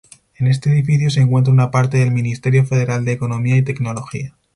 [0.39, 4.35] En este edificio se encuentra una parte del Ministerio Federal de Economía y Tecnología.